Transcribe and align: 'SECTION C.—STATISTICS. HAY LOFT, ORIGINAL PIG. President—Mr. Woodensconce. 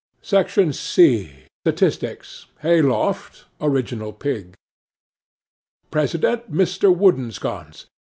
'SECTION 0.23 0.73
C.—STATISTICS. 0.73 2.47
HAY 2.63 2.81
LOFT, 2.81 3.45
ORIGINAL 3.59 4.13
PIG. 4.13 4.55
President—Mr. 5.91 6.91
Woodensconce. 6.97 7.85